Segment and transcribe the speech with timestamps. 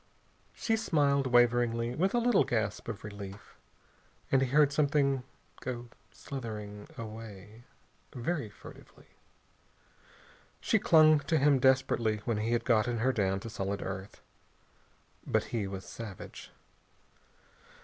[0.55, 3.59] She smiled waveringly, with a little gasp of relief,
[4.31, 5.21] and he heard something
[5.59, 7.65] go slithering away,
[8.11, 9.09] very furtively.
[10.59, 14.21] She clung to him desperately when he had gotten her down to solid earth.
[15.27, 16.49] But he was savage.